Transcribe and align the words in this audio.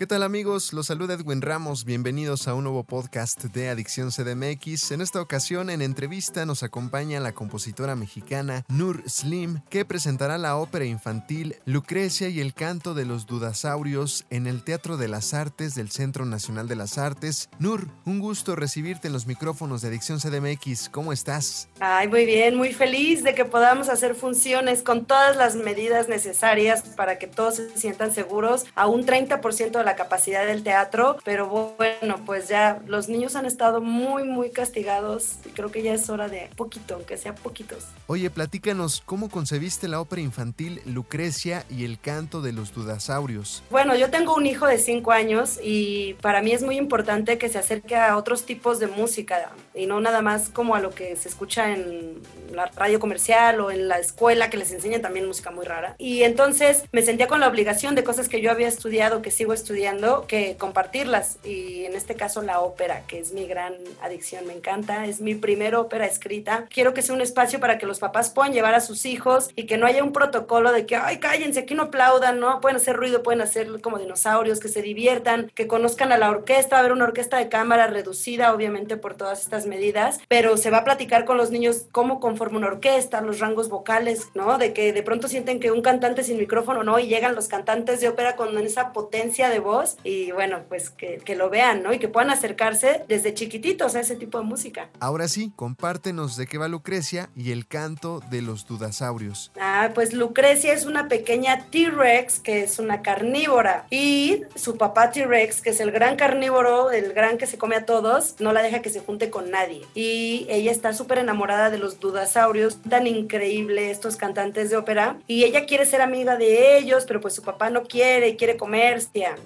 ¿Qué 0.00 0.06
tal 0.06 0.22
amigos? 0.22 0.72
Los 0.72 0.86
saluda 0.86 1.12
Edwin 1.12 1.42
Ramos, 1.42 1.84
bienvenidos 1.84 2.48
a 2.48 2.54
un 2.54 2.64
nuevo 2.64 2.84
podcast 2.84 3.44
de 3.44 3.68
Adicción 3.68 4.08
CDMX. 4.08 4.92
En 4.92 5.02
esta 5.02 5.20
ocasión 5.20 5.68
en 5.68 5.82
entrevista 5.82 6.46
nos 6.46 6.62
acompaña 6.62 7.20
la 7.20 7.32
compositora 7.32 7.96
mexicana 7.96 8.64
Nur 8.68 9.02
Slim, 9.06 9.60
que 9.68 9.84
presentará 9.84 10.38
la 10.38 10.56
ópera 10.56 10.86
infantil 10.86 11.56
Lucrecia 11.66 12.30
y 12.30 12.40
el 12.40 12.54
canto 12.54 12.94
de 12.94 13.04
los 13.04 13.26
dudasaurios 13.26 14.24
en 14.30 14.46
el 14.46 14.64
Teatro 14.64 14.96
de 14.96 15.08
las 15.08 15.34
Artes 15.34 15.74
del 15.74 15.90
Centro 15.90 16.24
Nacional 16.24 16.66
de 16.66 16.76
las 16.76 16.96
Artes. 16.96 17.50
Nur, 17.58 17.88
un 18.06 18.20
gusto 18.20 18.56
recibirte 18.56 19.08
en 19.08 19.12
los 19.12 19.26
micrófonos 19.26 19.82
de 19.82 19.88
Adicción 19.88 20.18
CDMX. 20.18 20.88
¿Cómo 20.88 21.12
estás? 21.12 21.68
Ay, 21.78 22.08
muy 22.08 22.24
bien, 22.24 22.56
muy 22.56 22.72
feliz 22.72 23.22
de 23.22 23.34
que 23.34 23.44
podamos 23.44 23.90
hacer 23.90 24.14
funciones 24.14 24.80
con 24.80 25.04
todas 25.04 25.36
las 25.36 25.56
medidas 25.56 26.08
necesarias 26.08 26.84
para 26.96 27.18
que 27.18 27.26
todos 27.26 27.56
se 27.56 27.76
sientan 27.76 28.14
seguros 28.14 28.64
a 28.74 28.86
un 28.86 29.04
30% 29.04 29.72
de 29.72 29.84
la 29.84 29.89
capacidad 29.96 30.46
del 30.46 30.62
teatro, 30.62 31.18
pero 31.24 31.48
bueno, 31.48 32.16
pues 32.24 32.48
ya 32.48 32.80
los 32.86 33.08
niños 33.08 33.36
han 33.36 33.46
estado 33.46 33.80
muy, 33.80 34.24
muy 34.24 34.50
castigados 34.50 35.36
y 35.44 35.50
creo 35.50 35.70
que 35.70 35.82
ya 35.82 35.94
es 35.94 36.08
hora 36.10 36.28
de 36.28 36.50
poquito, 36.56 36.94
aunque 36.94 37.16
sea 37.16 37.34
poquitos. 37.34 37.86
Oye, 38.06 38.30
platícanos, 38.30 39.02
¿cómo 39.04 39.28
concebiste 39.28 39.88
la 39.88 40.00
ópera 40.00 40.22
infantil 40.22 40.80
Lucrecia 40.84 41.64
y 41.70 41.84
el 41.84 41.98
canto 41.98 42.42
de 42.42 42.52
los 42.52 42.74
dudasaurios? 42.74 43.62
Bueno, 43.70 43.94
yo 43.96 44.10
tengo 44.10 44.34
un 44.34 44.46
hijo 44.46 44.66
de 44.66 44.78
5 44.78 45.12
años 45.12 45.58
y 45.62 46.14
para 46.20 46.42
mí 46.42 46.52
es 46.52 46.62
muy 46.62 46.76
importante 46.76 47.38
que 47.38 47.48
se 47.48 47.58
acerque 47.58 47.96
a 47.96 48.16
otros 48.16 48.44
tipos 48.44 48.78
de 48.78 48.86
música 48.86 49.50
y 49.74 49.86
no 49.86 50.00
nada 50.00 50.22
más 50.22 50.48
como 50.48 50.74
a 50.74 50.80
lo 50.80 50.90
que 50.90 51.16
se 51.16 51.28
escucha 51.28 51.72
en 51.72 52.20
la 52.52 52.66
radio 52.66 52.98
comercial 52.98 53.60
o 53.60 53.70
en 53.70 53.88
la 53.88 53.98
escuela 53.98 54.50
que 54.50 54.56
les 54.56 54.72
enseñan 54.72 55.02
también 55.02 55.26
música 55.26 55.50
muy 55.50 55.64
rara. 55.64 55.94
Y 55.98 56.22
entonces 56.22 56.84
me 56.92 57.02
sentía 57.02 57.28
con 57.28 57.40
la 57.40 57.48
obligación 57.48 57.94
de 57.94 58.04
cosas 58.04 58.28
que 58.28 58.40
yo 58.40 58.50
había 58.50 58.68
estudiado, 58.68 59.22
que 59.22 59.30
sigo 59.30 59.52
estudiando 59.52 59.79
que 60.26 60.56
compartirlas. 60.56 61.38
Y 61.44 61.84
en 61.84 61.94
este 61.94 62.14
caso 62.14 62.42
la 62.42 62.60
ópera, 62.60 63.02
que 63.06 63.18
es 63.18 63.32
mi 63.32 63.46
gran 63.46 63.74
adicción, 64.02 64.46
me 64.46 64.52
encanta. 64.52 65.06
Es 65.06 65.20
mi 65.20 65.34
primera 65.34 65.80
ópera 65.80 66.06
escrita. 66.06 66.66
Quiero 66.70 66.94
que 66.94 67.02
sea 67.02 67.14
un 67.14 67.20
espacio 67.20 67.60
para 67.60 67.78
que 67.78 67.86
los 67.86 67.98
papás 67.98 68.30
puedan 68.30 68.52
llevar 68.52 68.74
a 68.74 68.80
sus 68.80 69.06
hijos 69.06 69.50
y 69.56 69.66
que 69.66 69.78
no 69.78 69.86
haya 69.86 70.04
un 70.04 70.12
protocolo 70.12 70.72
de 70.72 70.86
que, 70.86 70.96
ay, 70.96 71.18
cállense, 71.18 71.60
aquí 71.60 71.74
no 71.74 71.84
aplaudan, 71.84 72.40
¿no? 72.40 72.60
Pueden 72.60 72.76
hacer 72.76 72.96
ruido, 72.96 73.22
pueden 73.22 73.40
hacer 73.40 73.80
como 73.80 73.98
dinosaurios, 73.98 74.60
que 74.60 74.68
se 74.68 74.82
diviertan, 74.82 75.50
que 75.54 75.66
conozcan 75.66 76.12
a 76.12 76.18
la 76.18 76.30
orquesta. 76.30 76.76
Va 76.76 76.78
a 76.78 76.80
haber 76.80 76.92
una 76.92 77.04
orquesta 77.04 77.38
de 77.38 77.48
cámara 77.48 77.86
reducida, 77.86 78.54
obviamente, 78.54 78.96
por 78.96 79.14
todas 79.14 79.40
estas 79.40 79.66
medidas, 79.66 80.20
pero 80.28 80.56
se 80.56 80.70
va 80.70 80.78
a 80.78 80.84
platicar 80.84 81.24
con 81.24 81.36
los 81.36 81.50
niños 81.50 81.86
cómo 81.92 82.20
conforma 82.20 82.58
una 82.58 82.68
orquesta, 82.68 83.20
los 83.20 83.40
rangos 83.40 83.68
vocales, 83.68 84.28
¿no? 84.34 84.58
De 84.58 84.72
que 84.72 84.92
de 84.92 85.02
pronto 85.02 85.28
sienten 85.28 85.60
que 85.60 85.72
un 85.72 85.82
cantante 85.82 86.22
sin 86.22 86.38
micrófono, 86.38 86.84
¿no? 86.84 86.98
Y 86.98 87.06
llegan 87.06 87.34
los 87.34 87.48
cantantes 87.48 88.00
de 88.00 88.08
ópera 88.08 88.36
con 88.36 88.56
esa 88.58 88.92
potencia 88.92 89.48
de 89.48 89.58
voz 89.58 89.69
y 90.04 90.32
bueno, 90.32 90.60
pues 90.68 90.90
que, 90.90 91.18
que, 91.24 91.36
lo 91.36 91.48
vean, 91.48 91.82
¿no? 91.82 91.92
Y 91.92 91.98
que 91.98 92.08
puedan 92.08 92.30
acercarse 92.30 93.04
desde 93.08 93.34
chiquititos 93.34 93.94
a 93.94 94.00
ese 94.00 94.16
tipo 94.16 94.38
de 94.38 94.44
música. 94.44 94.88
Ahora 94.98 95.28
sí, 95.28 95.52
compártenos 95.54 96.36
de 96.36 96.46
qué 96.46 96.58
va 96.58 96.68
Lucrecia 96.68 97.30
y 97.36 97.52
el 97.52 97.66
canto 97.66 98.20
de 98.30 98.42
los 98.42 98.66
dudasaurios. 98.66 99.52
Ah, 99.60 99.90
pues 99.94 100.12
Lucrecia 100.12 100.72
es 100.72 100.86
una 100.86 101.08
pequeña 101.08 101.66
T-Rex 101.70 102.40
que 102.40 102.62
es 102.62 102.78
una 102.78 103.02
carnívora 103.02 103.86
y 103.90 104.42
su 104.56 104.76
papá 104.76 105.10
T-Rex, 105.12 105.62
que 105.62 105.70
es 105.70 105.80
el 105.80 105.92
gran 105.92 106.16
carnívoro, 106.16 106.90
el 106.90 107.12
gran 107.12 107.38
que 107.38 107.46
se 107.46 107.58
come 107.58 107.76
a 107.76 107.86
todos, 107.86 108.36
no 108.40 108.52
la 108.52 108.62
deja 108.62 108.82
que 108.82 108.90
se 108.90 109.00
junte 109.00 109.30
con 109.30 109.50
nadie. 109.50 109.82
Y 109.94 110.46
ella 110.48 110.72
está 110.72 110.92
súper 110.92 111.18
enamorada 111.18 111.70
de 111.70 111.78
los 111.78 112.00
dudasaurios, 112.00 112.82
tan 112.82 113.06
increíble 113.06 113.90
estos 113.90 114.16
cantantes 114.16 114.70
de 114.70 114.76
ópera, 114.76 115.18
y 115.26 115.44
ella 115.44 115.66
quiere 115.66 115.86
ser 115.86 116.02
amiga 116.02 116.36
de 116.36 116.76
ellos, 116.78 117.04
pero 117.06 117.20
pues 117.20 117.34
su 117.34 117.42
papá 117.42 117.70
no 117.70 117.84
quiere 117.84 118.36
quiere 118.36 118.56
comer 118.56 118.80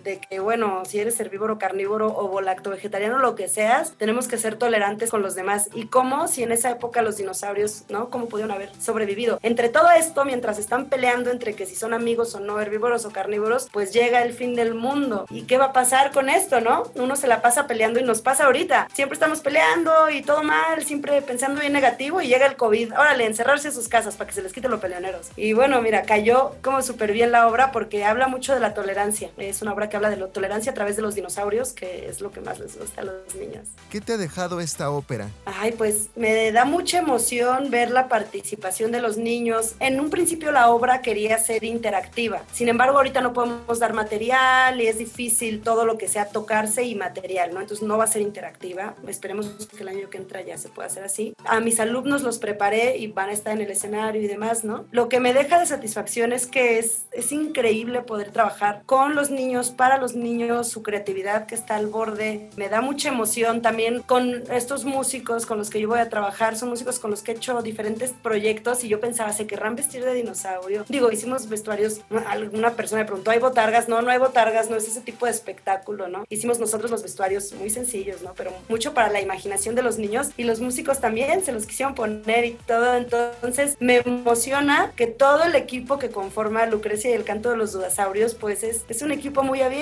de 0.04 0.13
que, 0.18 0.40
bueno, 0.40 0.82
si 0.84 0.98
eres 0.98 1.18
herbívoro, 1.20 1.58
carnívoro 1.58 2.08
o 2.08 2.28
volacto 2.28 2.70
vegetariano, 2.70 3.18
lo 3.18 3.34
que 3.34 3.48
seas, 3.48 3.92
tenemos 3.98 4.28
que 4.28 4.38
ser 4.38 4.56
tolerantes 4.56 5.10
con 5.10 5.22
los 5.22 5.34
demás. 5.34 5.68
¿Y 5.74 5.86
cómo? 5.86 6.28
Si 6.28 6.42
en 6.42 6.52
esa 6.52 6.70
época 6.70 7.02
los 7.02 7.16
dinosaurios, 7.16 7.84
¿no? 7.88 8.10
¿Cómo 8.10 8.26
pudieron 8.26 8.52
haber 8.52 8.70
sobrevivido? 8.80 9.38
Entre 9.42 9.68
todo 9.68 9.90
esto, 9.90 10.24
mientras 10.24 10.58
están 10.58 10.86
peleando 10.86 11.30
entre 11.30 11.54
que 11.54 11.66
si 11.66 11.74
son 11.74 11.94
amigos 11.94 12.34
o 12.34 12.40
no, 12.40 12.60
herbívoros 12.60 13.04
o 13.04 13.10
carnívoros, 13.10 13.68
pues 13.72 13.92
llega 13.92 14.22
el 14.22 14.32
fin 14.32 14.54
del 14.54 14.74
mundo. 14.74 15.26
¿Y 15.30 15.42
qué 15.42 15.58
va 15.58 15.66
a 15.66 15.72
pasar 15.72 16.12
con 16.12 16.28
esto, 16.28 16.60
no? 16.60 16.84
Uno 16.94 17.16
se 17.16 17.26
la 17.26 17.42
pasa 17.42 17.66
peleando 17.66 18.00
y 18.00 18.02
nos 18.02 18.20
pasa 18.20 18.44
ahorita. 18.44 18.88
Siempre 18.92 19.14
estamos 19.14 19.40
peleando 19.40 20.10
y 20.10 20.22
todo 20.22 20.42
mal, 20.42 20.84
siempre 20.84 21.20
pensando 21.22 21.60
bien 21.60 21.72
negativo 21.72 22.20
y 22.20 22.28
llega 22.28 22.46
el 22.46 22.56
COVID. 22.56 22.92
Órale, 22.92 23.26
encerrarse 23.26 23.68
en 23.68 23.74
sus 23.74 23.88
casas 23.88 24.16
para 24.16 24.28
que 24.28 24.34
se 24.34 24.42
les 24.42 24.52
quite 24.52 24.68
los 24.68 24.80
peleoneros. 24.80 25.30
Y 25.36 25.52
bueno, 25.52 25.80
mira, 25.82 26.02
cayó 26.02 26.52
como 26.62 26.82
súper 26.82 27.12
bien 27.12 27.32
la 27.32 27.48
obra 27.48 27.72
porque 27.72 28.04
habla 28.04 28.28
mucho 28.28 28.54
de 28.54 28.60
la 28.60 28.74
tolerancia. 28.74 29.30
Es 29.36 29.62
una 29.62 29.72
obra 29.72 29.88
que 29.88 29.96
habla 29.96 30.03
de 30.10 30.16
la 30.16 30.28
tolerancia 30.28 30.72
a 30.72 30.74
través 30.74 30.96
de 30.96 31.02
los 31.02 31.14
dinosaurios, 31.14 31.72
que 31.72 32.08
es 32.08 32.20
lo 32.20 32.30
que 32.30 32.40
más 32.40 32.58
les 32.58 32.78
gusta 32.78 33.00
a 33.00 33.04
los 33.04 33.34
niños. 33.34 33.68
¿Qué 33.90 34.00
te 34.00 34.14
ha 34.14 34.16
dejado 34.16 34.60
esta 34.60 34.90
ópera? 34.90 35.28
Ay, 35.44 35.72
pues 35.72 36.08
me 36.16 36.52
da 36.52 36.64
mucha 36.64 36.98
emoción 36.98 37.70
ver 37.70 37.90
la 37.90 38.08
participación 38.08 38.92
de 38.92 39.00
los 39.00 39.16
niños. 39.16 39.74
En 39.80 40.00
un 40.00 40.10
principio 40.10 40.52
la 40.52 40.70
obra 40.70 41.02
quería 41.02 41.38
ser 41.38 41.64
interactiva, 41.64 42.42
sin 42.52 42.68
embargo 42.68 42.96
ahorita 42.98 43.20
no 43.20 43.32
podemos 43.32 43.78
dar 43.78 43.92
material 43.92 44.80
y 44.80 44.86
es 44.86 44.98
difícil 44.98 45.60
todo 45.62 45.84
lo 45.84 45.98
que 45.98 46.08
sea 46.08 46.28
tocarse 46.28 46.84
y 46.84 46.94
material, 46.94 47.54
¿no? 47.54 47.60
Entonces 47.60 47.86
no 47.86 47.98
va 47.98 48.04
a 48.04 48.08
ser 48.08 48.22
interactiva. 48.22 48.94
Esperemos 49.06 49.46
que 49.46 49.82
el 49.82 49.88
año 49.88 50.10
que 50.10 50.18
entra 50.18 50.42
ya 50.42 50.58
se 50.58 50.68
pueda 50.68 50.88
hacer 50.88 51.04
así. 51.04 51.34
A 51.44 51.60
mis 51.60 51.80
alumnos 51.80 52.22
los 52.22 52.38
preparé 52.38 52.96
y 52.96 53.08
van 53.08 53.28
a 53.28 53.32
estar 53.32 53.52
en 53.52 53.62
el 53.62 53.70
escenario 53.70 54.22
y 54.22 54.26
demás, 54.26 54.64
¿no? 54.64 54.84
Lo 54.90 55.08
que 55.08 55.20
me 55.20 55.32
deja 55.34 55.58
de 55.58 55.66
satisfacción 55.66 56.32
es 56.32 56.46
que 56.46 56.78
es, 56.78 57.02
es 57.12 57.32
increíble 57.32 58.02
poder 58.02 58.30
trabajar 58.30 58.82
con 58.86 59.14
los 59.14 59.30
niños 59.30 59.70
para 59.70 59.83
los 59.98 60.14
niños, 60.14 60.68
su 60.68 60.82
creatividad 60.82 61.46
que 61.46 61.54
está 61.54 61.76
al 61.76 61.86
borde. 61.86 62.48
Me 62.56 62.68
da 62.68 62.80
mucha 62.80 63.08
emoción 63.08 63.62
también 63.62 64.02
con 64.02 64.42
estos 64.50 64.84
músicos 64.84 65.46
con 65.46 65.58
los 65.58 65.70
que 65.70 65.80
yo 65.80 65.88
voy 65.88 66.00
a 66.00 66.08
trabajar. 66.08 66.56
Son 66.56 66.68
músicos 66.68 66.98
con 66.98 67.10
los 67.10 67.22
que 67.22 67.32
he 67.32 67.34
hecho 67.36 67.62
diferentes 67.62 68.12
proyectos 68.12 68.84
y 68.84 68.88
yo 68.88 69.00
pensaba, 69.00 69.32
¿se 69.32 69.46
querrán 69.46 69.76
vestir 69.76 70.04
de 70.04 70.14
dinosaurio? 70.14 70.84
Digo, 70.88 71.10
hicimos 71.10 71.48
vestuarios, 71.48 72.00
alguna 72.26 72.70
persona 72.72 73.02
me 73.02 73.06
preguntó, 73.06 73.30
¿hay 73.30 73.38
botargas? 73.38 73.88
No, 73.88 74.02
no 74.02 74.10
hay 74.10 74.18
botargas, 74.18 74.70
no 74.70 74.76
es 74.76 74.88
ese 74.88 75.00
tipo 75.00 75.26
de 75.26 75.32
espectáculo, 75.32 76.08
¿no? 76.08 76.24
Hicimos 76.28 76.58
nosotros 76.58 76.90
los 76.90 77.02
vestuarios 77.02 77.52
muy 77.54 77.70
sencillos, 77.70 78.22
¿no? 78.22 78.34
Pero 78.34 78.52
mucho 78.68 78.94
para 78.94 79.10
la 79.10 79.20
imaginación 79.20 79.74
de 79.74 79.82
los 79.82 79.98
niños 79.98 80.30
y 80.36 80.44
los 80.44 80.60
músicos 80.60 81.00
también 81.00 81.44
se 81.44 81.52
los 81.52 81.66
quisieron 81.66 81.94
poner 81.94 82.44
y 82.44 82.52
todo. 82.66 82.96
Entonces 82.96 83.76
me 83.80 83.98
emociona 83.98 84.92
que 84.96 85.06
todo 85.06 85.44
el 85.44 85.54
equipo 85.54 85.98
que 85.98 86.10
conforma 86.10 86.66
Lucrecia 86.66 87.10
y 87.10 87.14
el 87.14 87.24
canto 87.24 87.50
de 87.50 87.56
los 87.56 87.72
dudasaurios, 87.72 88.34
pues 88.34 88.62
es, 88.62 88.84
es 88.88 89.02
un 89.02 89.12
equipo 89.12 89.42
muy 89.42 89.60
abierto, 89.60 89.73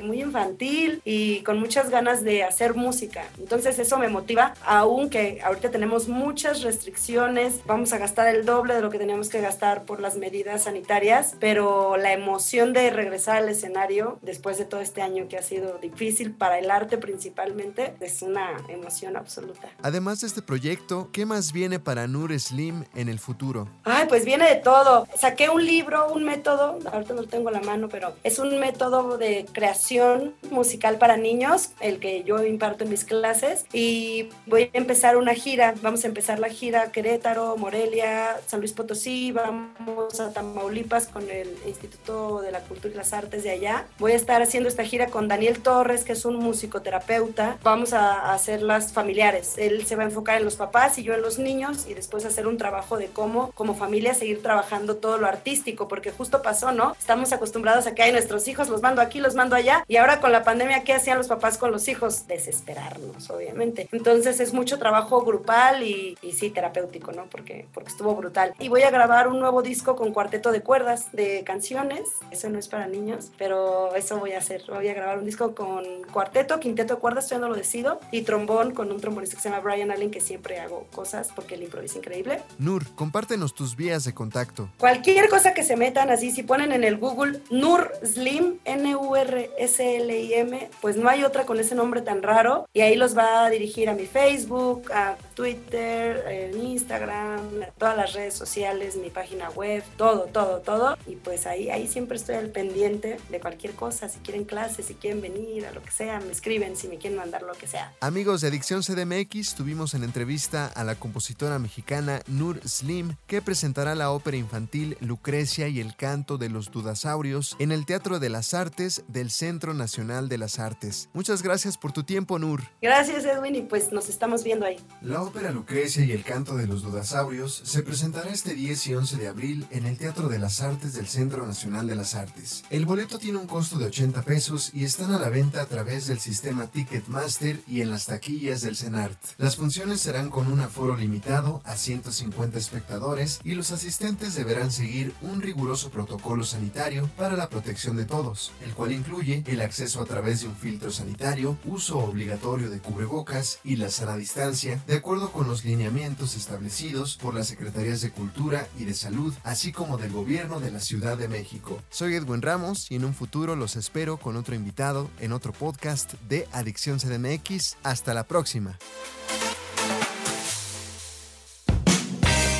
muy 0.00 0.22
infantil 0.22 1.00
y 1.04 1.40
con 1.40 1.58
muchas 1.58 1.90
ganas 1.90 2.22
de 2.22 2.44
hacer 2.44 2.74
música. 2.74 3.24
Entonces 3.38 3.78
eso 3.78 3.98
me 3.98 4.08
motiva, 4.08 4.54
aunque 4.64 5.40
ahorita 5.44 5.70
tenemos 5.70 6.08
muchas 6.08 6.62
restricciones, 6.62 7.60
vamos 7.66 7.92
a 7.92 7.98
gastar 7.98 8.34
el 8.34 8.44
doble 8.44 8.74
de 8.74 8.80
lo 8.80 8.90
que 8.90 8.98
teníamos 8.98 9.28
que 9.28 9.40
gastar 9.40 9.84
por 9.84 10.00
las 10.00 10.16
medidas 10.16 10.64
sanitarias, 10.64 11.34
pero 11.40 11.96
la 11.96 12.12
emoción 12.12 12.72
de 12.72 12.90
regresar 12.90 13.36
al 13.36 13.48
escenario 13.48 14.18
después 14.22 14.58
de 14.58 14.64
todo 14.64 14.80
este 14.80 15.02
año 15.02 15.28
que 15.28 15.36
ha 15.36 15.42
sido 15.42 15.78
difícil 15.78 16.32
para 16.32 16.58
el 16.58 16.70
arte 16.70 16.98
principalmente, 16.98 17.94
es 18.00 18.22
una 18.22 18.56
emoción 18.68 19.16
absoluta. 19.16 19.68
Además 19.82 20.20
de 20.20 20.28
este 20.28 20.42
proyecto, 20.42 21.10
¿qué 21.12 21.26
más 21.26 21.52
viene 21.52 21.78
para 21.78 22.06
Nur 22.06 22.38
Slim 22.38 22.84
en 22.94 23.08
el 23.08 23.18
futuro? 23.18 23.68
Ay, 23.84 24.06
pues 24.08 24.24
viene 24.24 24.48
de 24.48 24.56
todo. 24.56 25.06
Saqué 25.16 25.48
un 25.48 25.64
libro, 25.64 26.12
un 26.12 26.24
método, 26.24 26.78
ahorita 26.90 27.14
no 27.14 27.22
lo 27.22 27.28
tengo 27.28 27.48
a 27.48 27.52
la 27.52 27.60
mano, 27.60 27.88
pero 27.88 28.14
es 28.22 28.38
un 28.38 28.58
método 28.58 29.18
de 29.18 29.25
creación 29.52 30.34
musical 30.50 30.98
para 30.98 31.16
niños, 31.16 31.70
el 31.80 31.98
que 31.98 32.24
yo 32.24 32.44
imparto 32.44 32.84
en 32.84 32.90
mis 32.90 33.04
clases. 33.04 33.66
Y 33.72 34.28
voy 34.46 34.70
a 34.72 34.78
empezar 34.78 35.16
una 35.16 35.34
gira. 35.34 35.74
Vamos 35.82 36.04
a 36.04 36.08
empezar 36.08 36.38
la 36.38 36.48
gira 36.48 36.92
Querétaro, 36.92 37.56
Morelia, 37.56 38.36
San 38.46 38.60
Luis 38.60 38.72
Potosí. 38.72 39.32
Vamos 39.32 40.20
a 40.20 40.32
Tamaulipas 40.32 41.06
con 41.06 41.28
el 41.30 41.56
Instituto 41.66 42.40
de 42.40 42.52
la 42.52 42.60
Cultura 42.60 42.94
y 42.94 42.96
las 42.96 43.12
Artes 43.12 43.42
de 43.42 43.50
allá. 43.50 43.86
Voy 43.98 44.12
a 44.12 44.16
estar 44.16 44.42
haciendo 44.42 44.68
esta 44.68 44.84
gira 44.84 45.06
con 45.08 45.28
Daniel 45.28 45.60
Torres, 45.60 46.04
que 46.04 46.12
es 46.12 46.24
un 46.24 46.36
musicoterapeuta. 46.36 47.58
Vamos 47.62 47.92
a 47.92 48.32
hacerlas 48.32 48.92
familiares. 48.92 49.54
Él 49.56 49.86
se 49.86 49.96
va 49.96 50.02
a 50.02 50.06
enfocar 50.06 50.38
en 50.38 50.44
los 50.44 50.56
papás 50.56 50.98
y 50.98 51.02
yo 51.02 51.14
en 51.14 51.22
los 51.22 51.38
niños 51.38 51.86
y 51.88 51.94
después 51.94 52.24
hacer 52.24 52.46
un 52.46 52.58
trabajo 52.58 52.96
de 52.96 53.08
cómo 53.08 53.52
como 53.52 53.74
familia 53.74 54.14
seguir 54.14 54.42
trabajando 54.42 54.96
todo 54.96 55.18
lo 55.18 55.26
artístico, 55.26 55.88
porque 55.88 56.10
justo 56.10 56.42
pasó, 56.42 56.72
¿no? 56.72 56.94
Estamos 56.98 57.32
acostumbrados 57.32 57.86
a 57.86 57.94
que 57.94 58.02
hay 58.02 58.12
nuestros 58.12 58.48
hijos, 58.48 58.68
los 58.68 58.82
mando 58.82 59.00
aquí 59.02 59.15
aquí, 59.16 59.20
los 59.20 59.34
mando 59.34 59.56
allá. 59.56 59.84
Y 59.88 59.96
ahora 59.96 60.20
con 60.20 60.32
la 60.32 60.44
pandemia, 60.44 60.84
¿qué 60.84 60.92
hacían 60.92 61.18
los 61.18 61.28
papás 61.28 61.58
con 61.58 61.72
los 61.72 61.88
hijos? 61.88 62.26
Desesperarnos, 62.26 63.30
obviamente. 63.30 63.88
Entonces 63.92 64.40
es 64.40 64.52
mucho 64.52 64.78
trabajo 64.78 65.22
grupal 65.22 65.82
y, 65.82 66.16
y 66.22 66.32
sí, 66.32 66.50
terapéutico, 66.50 67.12
¿no? 67.12 67.26
Porque, 67.26 67.66
porque 67.72 67.90
estuvo 67.90 68.14
brutal. 68.14 68.54
Y 68.58 68.68
voy 68.68 68.82
a 68.82 68.90
grabar 68.90 69.28
un 69.28 69.40
nuevo 69.40 69.62
disco 69.62 69.96
con 69.96 70.12
cuarteto 70.12 70.52
de 70.52 70.60
cuerdas, 70.62 71.12
de 71.12 71.42
canciones. 71.44 72.02
Eso 72.30 72.48
no 72.50 72.58
es 72.58 72.68
para 72.68 72.86
niños, 72.86 73.30
pero 73.38 73.94
eso 73.94 74.18
voy 74.18 74.32
a 74.32 74.38
hacer. 74.38 74.62
Voy 74.68 74.88
a 74.88 74.94
grabar 74.94 75.18
un 75.18 75.24
disco 75.24 75.54
con 75.54 75.84
cuarteto, 76.12 76.60
quinteto 76.60 76.94
de 76.94 77.00
cuerdas, 77.00 77.28
todavía 77.28 77.48
no 77.48 77.54
lo 77.54 77.58
decido, 77.58 78.00
y 78.10 78.22
trombón 78.22 78.74
con 78.74 78.90
un 78.92 79.00
trombonista 79.00 79.36
que 79.36 79.42
se 79.42 79.48
llama 79.48 79.62
Brian 79.62 79.90
Allen, 79.90 80.10
que 80.10 80.20
siempre 80.20 80.60
hago 80.60 80.86
cosas 80.94 81.30
porque 81.34 81.54
él 81.54 81.62
improvisa 81.62 81.98
increíble. 81.98 82.42
Nur, 82.58 82.84
compártenos 82.94 83.54
tus 83.54 83.76
vías 83.76 84.04
de 84.04 84.14
contacto. 84.14 84.68
Cualquier 84.78 85.28
cosa 85.28 85.54
que 85.54 85.62
se 85.62 85.76
metan 85.76 86.10
así, 86.10 86.30
si 86.30 86.42
ponen 86.42 86.72
en 86.72 86.84
el 86.84 86.98
Google 86.98 87.40
Nur 87.50 87.92
Slim, 88.04 88.58
N-U-R-S-L-I-M, 89.06 90.70
pues 90.80 90.96
no 90.96 91.08
hay 91.08 91.24
otra 91.24 91.46
con 91.46 91.60
ese 91.60 91.74
nombre 91.74 92.02
tan 92.02 92.22
raro, 92.22 92.68
y 92.72 92.80
ahí 92.80 92.96
los 92.96 93.16
va 93.16 93.44
a 93.44 93.50
dirigir 93.50 93.88
a 93.88 93.94
mi 93.94 94.06
Facebook, 94.06 94.90
a 94.92 95.16
Twitter, 95.34 96.24
en 96.28 96.60
Instagram, 96.60 97.40
a 97.62 97.70
todas 97.78 97.96
las 97.96 98.12
redes 98.14 98.34
sociales, 98.34 98.96
mi 98.96 99.10
página 99.10 99.50
web, 99.50 99.84
todo, 99.96 100.24
todo, 100.32 100.60
todo. 100.60 100.96
Y 101.06 101.16
pues 101.16 101.46
ahí, 101.46 101.70
ahí 101.70 101.86
siempre 101.86 102.16
estoy 102.16 102.36
al 102.36 102.48
pendiente 102.48 103.18
de 103.28 103.40
cualquier 103.40 103.74
cosa, 103.74 104.08
si 104.08 104.18
quieren 104.20 104.44
clases, 104.44 104.86
si 104.86 104.94
quieren 104.94 105.20
venir, 105.20 105.66
a 105.66 105.72
lo 105.72 105.82
que 105.82 105.90
sea, 105.90 106.20
me 106.20 106.32
escriben, 106.32 106.76
si 106.76 106.88
me 106.88 106.96
quieren 106.96 107.18
mandar 107.18 107.42
lo 107.42 107.52
que 107.52 107.66
sea. 107.66 107.92
Amigos 108.00 108.40
de 108.40 108.48
Adicción 108.48 108.82
CDMX, 108.82 109.54
tuvimos 109.54 109.94
en 109.94 110.04
entrevista 110.04 110.66
a 110.66 110.84
la 110.84 110.94
compositora 110.94 111.58
mexicana 111.58 112.22
Nur 112.26 112.60
Slim, 112.66 113.16
que 113.26 113.42
presentará 113.42 113.94
la 113.94 114.10
ópera 114.10 114.36
infantil 114.36 114.96
Lucrecia 115.00 115.68
y 115.68 115.80
el 115.80 115.96
canto 115.96 116.38
de 116.38 116.48
los 116.48 116.70
dudasaurios 116.70 117.56
en 117.58 117.72
el 117.72 117.86
Teatro 117.86 118.18
de 118.18 118.30
las 118.30 118.54
Artes 118.54 118.95
del 119.08 119.30
Centro 119.30 119.74
Nacional 119.74 120.28
de 120.28 120.38
las 120.38 120.58
Artes. 120.58 121.08
Muchas 121.12 121.42
gracias 121.42 121.78
por 121.78 121.92
tu 121.92 122.04
tiempo, 122.04 122.38
Nur. 122.38 122.62
Gracias, 122.80 123.24
Edwin, 123.24 123.54
y 123.56 123.62
pues 123.62 123.92
nos 123.92 124.08
estamos 124.08 124.44
viendo 124.44 124.66
ahí. 124.66 124.76
La 125.02 125.22
ópera 125.22 125.50
Lucrecia 125.50 126.04
y 126.04 126.12
el 126.12 126.24
canto 126.24 126.56
de 126.56 126.66
los 126.66 126.82
dudasaurios 126.82 127.62
se 127.64 127.82
presentará 127.82 128.30
este 128.30 128.54
10 128.54 128.86
y 128.86 128.94
11 128.94 129.16
de 129.16 129.28
abril 129.28 129.66
en 129.70 129.86
el 129.86 129.98
Teatro 129.98 130.28
de 130.28 130.38
las 130.38 130.60
Artes 130.60 130.94
del 130.94 131.06
Centro 131.06 131.46
Nacional 131.46 131.86
de 131.86 131.96
las 131.96 132.14
Artes. 132.14 132.64
El 132.70 132.86
boleto 132.86 133.18
tiene 133.18 133.38
un 133.38 133.46
costo 133.46 133.78
de 133.78 133.86
80 133.86 134.22
pesos 134.22 134.70
y 134.72 134.84
están 134.84 135.12
a 135.12 135.18
la 135.18 135.28
venta 135.28 135.62
a 135.62 135.66
través 135.66 136.06
del 136.06 136.18
sistema 136.18 136.66
Ticketmaster 136.66 137.60
y 137.66 137.80
en 137.80 137.90
las 137.90 138.06
taquillas 138.06 138.60
del 138.60 138.76
CENART. 138.76 139.18
Las 139.38 139.56
funciones 139.56 140.00
serán 140.00 140.30
con 140.30 140.50
un 140.50 140.60
aforo 140.60 140.96
limitado 140.96 141.62
a 141.64 141.76
150 141.76 142.58
espectadores 142.58 143.40
y 143.44 143.54
los 143.54 143.70
asistentes 143.70 144.34
deberán 144.34 144.70
seguir 144.70 145.14
un 145.22 145.42
riguroso 145.42 145.90
protocolo 145.90 146.44
sanitario 146.44 147.10
para 147.16 147.36
la 147.36 147.48
protección 147.48 147.96
de 147.96 148.04
todos, 148.04 148.52
el 148.64 148.72
incluye 148.90 149.42
el 149.46 149.60
acceso 149.60 150.00
a 150.00 150.06
través 150.06 150.40
de 150.40 150.48
un 150.48 150.56
filtro 150.56 150.90
sanitario, 150.90 151.58
uso 151.64 151.98
obligatorio 151.98 152.70
de 152.70 152.78
cubrebocas 152.78 153.58
y 153.64 153.76
la 153.76 153.90
sana 153.90 154.16
distancia, 154.16 154.82
de 154.86 154.96
acuerdo 154.96 155.32
con 155.32 155.48
los 155.48 155.64
lineamientos 155.64 156.36
establecidos 156.36 157.16
por 157.16 157.34
las 157.34 157.48
Secretarías 157.48 158.00
de 158.00 158.10
Cultura 158.10 158.68
y 158.78 158.84
de 158.84 158.94
Salud, 158.94 159.34
así 159.44 159.72
como 159.72 159.98
del 159.98 160.12
Gobierno 160.12 160.60
de 160.60 160.70
la 160.70 160.80
Ciudad 160.80 161.16
de 161.16 161.28
México. 161.28 161.82
Soy 161.90 162.14
Edwin 162.14 162.42
Ramos 162.42 162.90
y 162.90 162.96
en 162.96 163.04
un 163.04 163.14
futuro 163.14 163.56
los 163.56 163.76
espero 163.76 164.16
con 164.16 164.36
otro 164.36 164.54
invitado 164.54 165.10
en 165.20 165.32
otro 165.32 165.52
podcast 165.52 166.14
de 166.28 166.46
Adicción 166.52 166.98
CDMX. 166.98 167.76
Hasta 167.82 168.14
la 168.14 168.24
próxima. 168.24 168.78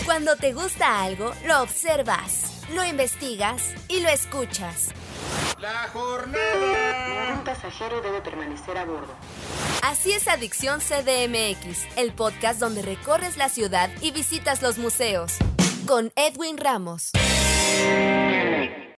Cuando 0.05 0.37
te 0.37 0.55
gusta 0.55 1.03
algo, 1.03 1.33
lo 1.47 1.63
observas, 1.63 2.65
lo 2.75 2.85
investigas 2.85 3.75
y 3.89 4.01
lo 4.01 4.09
escuchas. 4.09 4.89
La 5.59 5.89
jornada. 5.91 7.29
Ningún 7.29 7.45
pasajero 7.45 8.03
debe 8.03 8.21
permanecer 8.21 8.77
a 8.77 8.85
bordo. 8.85 9.15
Así 9.83 10.13
es 10.13 10.29
Adicción 10.29 10.81
CDMX, 10.81 11.87
el 11.97 12.13
podcast 12.13 12.61
donde 12.61 12.83
recorres 12.83 13.39
la 13.39 13.49
ciudad 13.49 13.91
y 14.03 14.11
visitas 14.11 14.61
los 14.61 14.77
museos. 14.77 15.33
Con 15.87 16.13
Edwin 16.15 16.59
Ramos. 16.59 17.11